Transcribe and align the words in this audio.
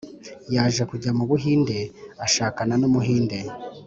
Yaje 0.55 0.83
kujya 0.91 1.11
mu 1.17 1.23
buhinde 1.29 1.77
ashakana 2.25 2.73
numuhinde 2.81 3.39